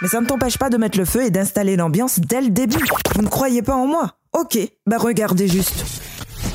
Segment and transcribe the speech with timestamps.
[0.00, 2.84] mais ça ne t'empêche pas de mettre le feu et d'installer l'ambiance dès le début.
[3.14, 5.84] Vous ne croyez pas en moi Ok, bah regardez juste.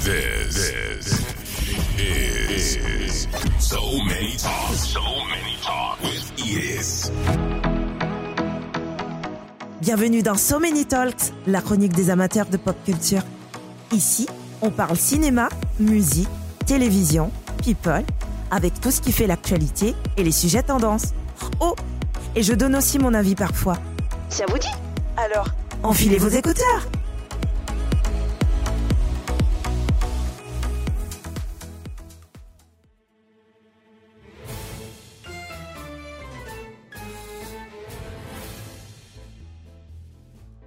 [0.03, 1.19] This,
[1.97, 3.27] is
[3.59, 7.11] so many talk, so many talk with Edis.
[9.81, 13.23] Bienvenue dans So Many Talks, la chronique des amateurs de pop culture.
[13.91, 14.27] Ici,
[14.61, 15.49] on parle cinéma,
[15.79, 16.29] musique,
[16.65, 17.31] télévision,
[17.61, 18.03] people,
[18.49, 21.13] avec tout ce qui fait l'actualité et les sujets tendances.
[21.59, 21.75] Oh,
[22.35, 23.77] et je donne aussi mon avis parfois.
[24.29, 24.67] Ça vous dit
[25.17, 25.47] Alors,
[25.83, 26.87] enfilez vos écouteurs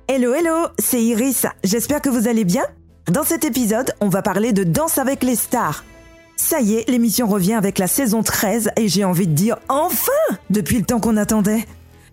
[0.08, 1.46] Hello, hello, c'est Iris.
[1.64, 2.62] J'espère que vous allez bien.
[3.10, 5.84] Dans cet épisode, on va parler de Danse avec les stars.
[6.36, 10.12] Ça y est, l'émission revient avec la saison 13 et j'ai envie de dire enfin
[10.50, 11.64] depuis le temps qu'on attendait.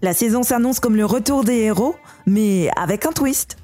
[0.01, 3.57] La saison s'annonce comme le retour des héros, mais avec un twist.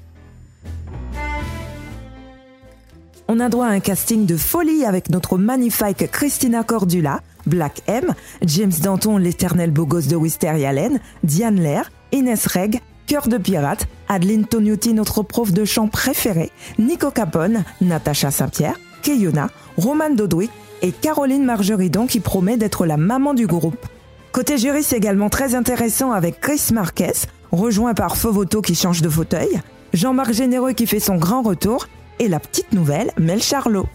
[3.26, 8.14] On a droit à un casting de folie avec notre magnifique Christina Cordula, Black M,
[8.42, 13.88] James Danton, l'éternel beau gosse de Wisteria Lane, Diane Lair, Inès Reg, Cœur de pirate,
[14.08, 20.50] Adeline Tognuti, notre prof de chant préféré, Nico Capone, Natacha Saint-Pierre, Keyona, Roman Dodwick
[20.82, 23.86] et Caroline Margeridon qui promet d'être la maman du groupe.
[24.32, 27.12] Côté jury, c'est également très intéressant avec Chris Marquez,
[27.50, 29.60] rejoint par Fovoto qui change de fauteuil,
[29.92, 33.86] Jean-Marc Généreux qui fait son grand retour et la petite nouvelle, Mel Charlot.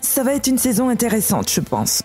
[0.00, 2.02] Ça va être une saison intéressante, je pense.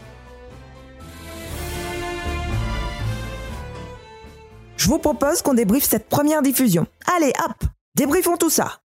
[4.76, 6.86] Je vous propose qu'on débriefe cette première diffusion.
[7.16, 8.80] Allez, hop, débriefons tout ça.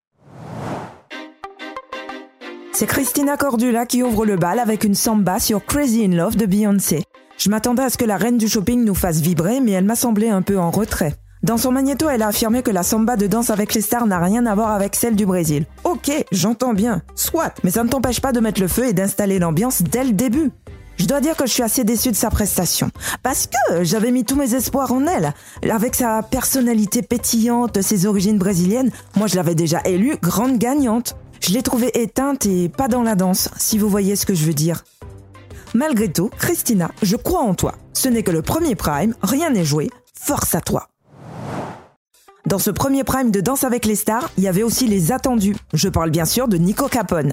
[2.81, 6.47] C'est Christina Cordula qui ouvre le bal avec une samba sur Crazy in Love de
[6.47, 7.05] Beyoncé.
[7.37, 9.97] Je m'attendais à ce que la reine du shopping nous fasse vibrer, mais elle m'a
[9.97, 11.15] semblé un peu en retrait.
[11.43, 14.19] Dans son magnéto, elle a affirmé que la samba de danse avec les stars n'a
[14.19, 15.67] rien à voir avec celle du Brésil.
[15.85, 19.39] Ok, j'entends bien, soit, mais ça ne t'empêche pas de mettre le feu et d'installer
[19.39, 20.51] l'ambiance dès le début.
[20.97, 22.91] Je dois dire que je suis assez déçue de sa prestation.
[23.23, 25.35] Parce que j'avais mis tous mes espoirs en elle.
[25.71, 31.15] Avec sa personnalité pétillante, ses origines brésiliennes, moi je l'avais déjà élue grande gagnante.
[31.41, 34.45] Je l'ai trouvée éteinte et pas dans la danse, si vous voyez ce que je
[34.45, 34.85] veux dire.
[35.73, 37.75] Malgré tout, Christina, je crois en toi.
[37.95, 39.91] Ce n'est que le premier prime, rien n'est joué.
[40.15, 40.89] Force à toi.
[42.47, 45.57] Dans ce premier prime de Danse avec les stars, il y avait aussi les attendus.
[45.73, 47.33] Je parle bien sûr de Nico Capone.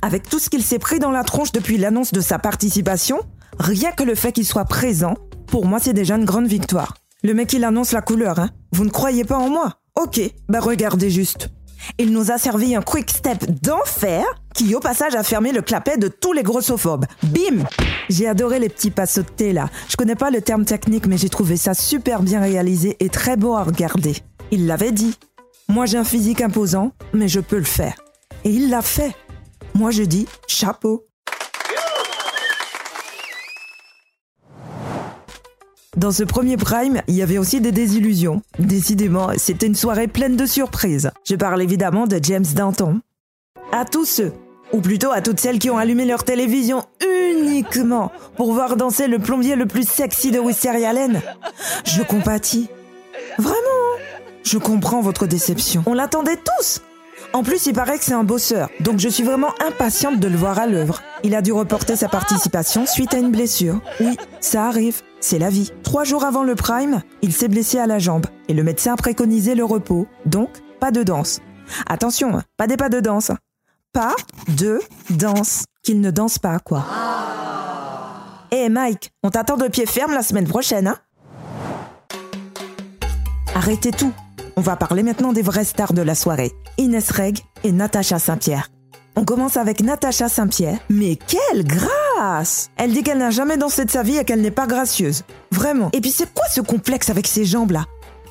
[0.00, 3.18] Avec tout ce qu'il s'est pris dans la tronche depuis l'annonce de sa participation,
[3.58, 5.14] rien que le fait qu'il soit présent,
[5.46, 6.94] pour moi c'est déjà une grande victoire.
[7.22, 8.50] Le mec il annonce la couleur, hein.
[8.72, 9.74] Vous ne croyez pas en moi?
[9.94, 11.50] Ok, bah regardez juste.
[11.98, 15.96] Il nous a servi un quick step d'enfer qui au passage a fermé le clapet
[15.96, 17.06] de tous les grossophobes.
[17.22, 17.64] Bim
[18.08, 19.68] J'ai adoré les petits pas sautés là.
[19.88, 23.36] Je connais pas le terme technique mais j'ai trouvé ça super bien réalisé et très
[23.36, 24.16] beau à regarder.
[24.50, 25.16] Il l'avait dit.
[25.68, 27.94] Moi j'ai un physique imposant, mais je peux le faire.
[28.44, 29.14] Et il l'a fait.
[29.74, 31.06] Moi je dis chapeau.
[35.96, 38.40] Dans ce premier prime, il y avait aussi des désillusions.
[38.58, 41.10] Décidément, c'était une soirée pleine de surprises.
[41.28, 43.02] Je parle évidemment de James Danton.
[43.72, 44.32] À tous ceux,
[44.72, 49.18] ou plutôt à toutes celles qui ont allumé leur télévision uniquement pour voir danser le
[49.18, 51.20] plombier le plus sexy de Wisteria Lane,
[51.84, 52.68] je compatis.
[53.38, 54.02] Vraiment, hein
[54.44, 55.82] je comprends votre déception.
[55.84, 56.80] On l'attendait tous
[57.34, 60.36] en plus, il paraît que c'est un bosseur, donc je suis vraiment impatiente de le
[60.36, 61.00] voir à l'œuvre.
[61.24, 63.80] Il a dû reporter sa participation suite à une blessure.
[64.00, 65.72] Oui, ça arrive, c'est la vie.
[65.82, 68.96] Trois jours avant le prime, il s'est blessé à la jambe et le médecin a
[68.96, 70.50] préconisé le repos, donc
[70.80, 71.40] pas de danse.
[71.88, 73.30] Attention, hein, pas des pas de danse.
[73.92, 74.14] Pas
[74.48, 74.80] de
[75.10, 75.64] danse.
[75.82, 76.84] Qu'il ne danse pas, quoi.
[78.50, 80.98] Eh Mike, on t'attend de pied ferme la semaine prochaine, hein
[83.54, 84.12] Arrêtez tout.
[84.56, 88.68] On va parler maintenant des vraies stars de la soirée, Inès Reg et Natacha Saint-Pierre.
[89.14, 90.78] On commence avec Natacha Saint-Pierre.
[90.88, 94.50] Mais quelle grâce Elle dit qu'elle n'a jamais dansé de sa vie et qu'elle n'est
[94.50, 95.22] pas gracieuse.
[95.50, 95.90] Vraiment.
[95.92, 97.84] Et puis c'est quoi ce complexe avec ces jambes-là?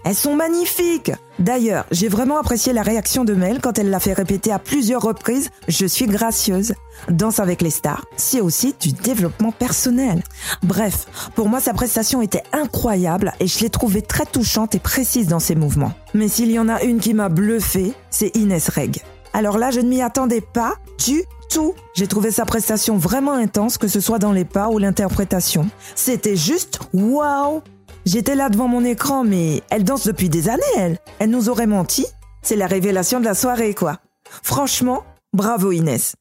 [0.04, 4.14] Elles sont magnifiques D'ailleurs, j'ai vraiment apprécié la réaction de Mel quand elle l'a fait
[4.14, 6.74] répéter à plusieurs reprises «Je suis gracieuse».
[7.10, 10.24] Danse avec les stars, c'est aussi du développement personnel.
[10.64, 11.06] Bref,
[11.36, 15.40] pour moi sa prestation était incroyable et je l'ai trouvée très touchante et précise dans
[15.40, 15.94] ses mouvements.
[16.14, 19.02] Mais s'il y en a une qui m'a bluffé, c'est Inès Reg.
[19.34, 21.74] Alors là, je ne m'y attendais pas du tout.
[21.94, 25.70] J'ai trouvé sa prestation vraiment intense, que ce soit dans les pas ou l'interprétation.
[25.96, 27.62] C'était juste waouh
[28.06, 30.98] J'étais là devant mon écran, mais elle danse depuis des années, elle.
[31.20, 32.06] Elle nous aurait menti.
[32.42, 34.00] C'est la révélation de la soirée, quoi.
[34.42, 36.16] Franchement, bravo Inès.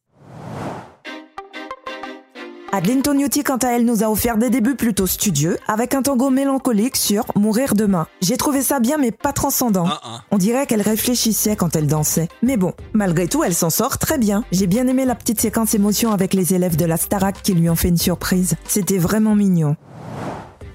[2.73, 6.31] Adeline Tognuti, quant à elle, nous a offert des débuts plutôt studieux, avec un tango
[6.31, 8.07] mélancolique sur Mourir demain.
[8.21, 9.89] J'ai trouvé ça bien, mais pas transcendant.
[10.31, 12.29] On dirait qu'elle réfléchissait quand elle dansait.
[12.45, 14.45] Mais bon, malgré tout, elle s'en sort très bien.
[14.53, 17.69] J'ai bien aimé la petite séquence émotion avec les élèves de la Starac qui lui
[17.69, 18.55] ont fait une surprise.
[18.69, 19.75] C'était vraiment mignon.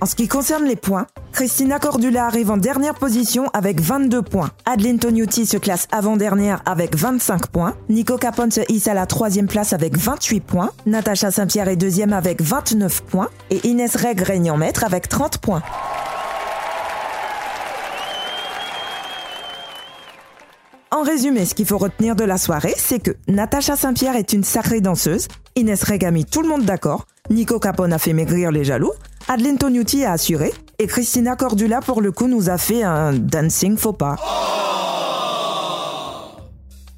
[0.02, 4.52] En ce qui concerne les points, Christina Cordula arrive en dernière position avec 22 points.
[4.66, 7.76] Adeline Tognuti se classe avant-dernière avec 25 points.
[7.88, 10.72] Nico Capone se hisse à la troisième place avec 28 points.
[10.86, 13.30] Natacha Saint-Pierre est deuxième avec 29 points.
[13.50, 15.64] Et Inès Reg règne en maître avec 30 points.
[20.92, 24.46] En résumé, ce qu'il faut retenir de la soirée, c'est que Natacha Saint-Pierre est une
[24.46, 25.28] sacrée danseuse,
[25.58, 28.94] Inès Reg a mis tout le monde d'accord, Nico Capone a fait maigrir les jaloux,
[29.28, 33.76] Adeline Tognuti a assuré, et Christina Cordula pour le coup nous a fait un dancing
[33.76, 34.18] faux pas.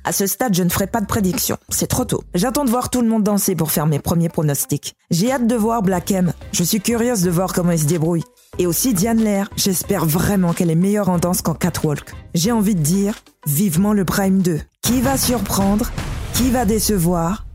[0.03, 1.57] À ce stade, je ne ferai pas de prédiction.
[1.69, 2.24] C'est trop tôt.
[2.33, 4.94] J'attends de voir tout le monde danser pour faire mes premiers pronostics.
[5.09, 6.33] J'ai hâte de voir Black M.
[6.53, 8.24] Je suis curieuse de voir comment il se débrouille.
[8.57, 9.50] Et aussi Diane Lair.
[9.57, 12.13] J'espère vraiment qu'elle est meilleure en danse qu'en catwalk.
[12.33, 13.15] J'ai envie de dire,
[13.45, 14.59] vivement le Prime 2.
[14.81, 15.91] Qui va surprendre
[16.33, 17.45] Qui va décevoir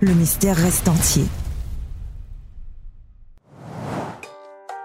[0.00, 1.24] Le mystère reste entier.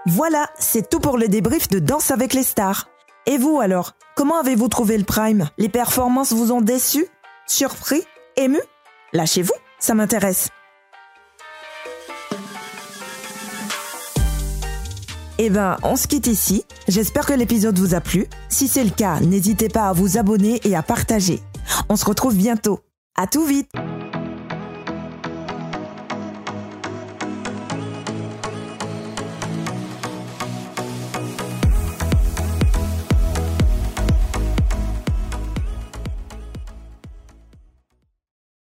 [0.08, 2.88] Voilà, c'est tout pour le débrief de Danse avec les stars.
[3.26, 5.50] Et vous alors, comment avez-vous trouvé le Prime?
[5.58, 7.06] Les performances vous ont déçu
[7.48, 8.04] Surpris
[8.36, 8.60] Ému?
[9.12, 10.50] Lâchez-vous, ça m'intéresse.
[15.38, 16.64] Eh ben, on se quitte ici.
[16.86, 18.28] J'espère que l'épisode vous a plu.
[18.48, 21.42] Si c'est le cas, n'hésitez pas à vous abonner et à partager.
[21.88, 22.78] On se retrouve bientôt.
[23.16, 23.70] À tout vite